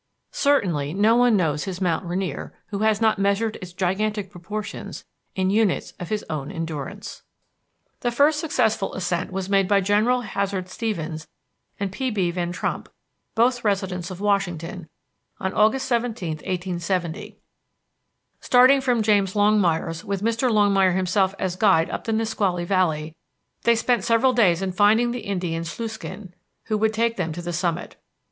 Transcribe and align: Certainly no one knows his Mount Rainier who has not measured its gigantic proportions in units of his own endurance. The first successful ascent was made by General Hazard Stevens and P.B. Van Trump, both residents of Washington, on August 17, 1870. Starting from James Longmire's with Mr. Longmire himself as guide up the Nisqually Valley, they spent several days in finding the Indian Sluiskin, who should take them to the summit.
Certainly 0.31 0.95
no 0.95 1.15
one 1.15 1.37
knows 1.37 1.65
his 1.65 1.79
Mount 1.79 2.03
Rainier 2.03 2.55
who 2.69 2.79
has 2.79 3.01
not 3.01 3.19
measured 3.19 3.57
its 3.61 3.71
gigantic 3.71 4.31
proportions 4.31 5.05
in 5.35 5.51
units 5.51 5.91
of 5.99 6.09
his 6.09 6.25
own 6.27 6.49
endurance. 6.51 7.21
The 7.99 8.09
first 8.09 8.39
successful 8.39 8.95
ascent 8.95 9.31
was 9.31 9.47
made 9.47 9.67
by 9.67 9.79
General 9.79 10.21
Hazard 10.21 10.69
Stevens 10.69 11.27
and 11.79 11.91
P.B. 11.91 12.31
Van 12.31 12.51
Trump, 12.51 12.89
both 13.35 13.63
residents 13.63 14.09
of 14.09 14.19
Washington, 14.19 14.89
on 15.39 15.53
August 15.53 15.85
17, 15.87 16.37
1870. 16.37 17.37
Starting 18.39 18.81
from 18.81 19.03
James 19.03 19.35
Longmire's 19.35 20.03
with 20.03 20.23
Mr. 20.23 20.49
Longmire 20.49 20.95
himself 20.95 21.35
as 21.37 21.55
guide 21.55 21.91
up 21.91 22.05
the 22.05 22.11
Nisqually 22.13 22.65
Valley, 22.65 23.15
they 23.65 23.75
spent 23.75 24.03
several 24.03 24.33
days 24.33 24.63
in 24.63 24.71
finding 24.71 25.11
the 25.11 25.19
Indian 25.19 25.61
Sluiskin, 25.63 26.33
who 26.63 26.79
should 26.83 26.91
take 26.95 27.17
them 27.17 27.31
to 27.33 27.41
the 27.43 27.53
summit. 27.53 27.97